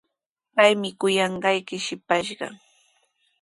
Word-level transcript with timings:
Paymi 0.55 0.89
kuyanqayki 0.99 1.77
shipashqa. 1.85 2.47